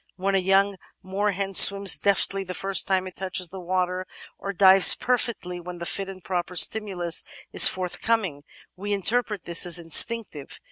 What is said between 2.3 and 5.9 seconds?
the first time it touches the water, or dives perfectly when the